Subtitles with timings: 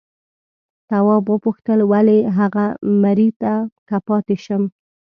[0.89, 2.65] تواب وپوښتل ولې هغه
[3.01, 3.29] مري
[3.93, 4.63] که پاتې شم؟